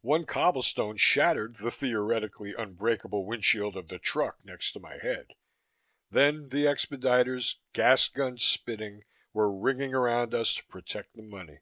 [0.00, 5.36] One cobblestone shattered the theoretically unbreakable windshield of the truck next to my head;
[6.10, 11.60] then the expediters, gas guns spitting, were ringing around us to protect the money.